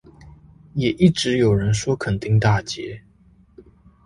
[0.73, 3.03] 也一直有人說墾丁大街